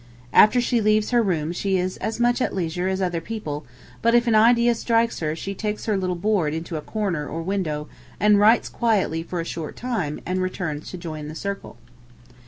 [0.33, 3.67] After she leaves her room she is as much at leisure as other people,
[4.01, 7.43] but if an idea strikes her she takes her little board into a corner or
[7.43, 7.87] window
[8.19, 11.77] and writes quietly for a short time and returns to join the circle.